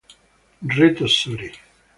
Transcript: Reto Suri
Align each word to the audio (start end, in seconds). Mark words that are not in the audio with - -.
Reto 0.77 1.05
Suri 1.07 1.49